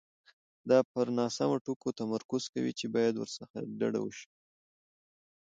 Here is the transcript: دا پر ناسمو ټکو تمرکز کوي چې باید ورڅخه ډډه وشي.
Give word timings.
دا 0.69 0.77
پر 0.91 1.05
ناسمو 1.17 1.57
ټکو 1.65 1.89
تمرکز 1.99 2.43
کوي 2.53 2.71
چې 2.79 2.85
باید 2.95 3.13
ورڅخه 3.17 3.57
ډډه 3.79 3.99
وشي. 4.03 4.29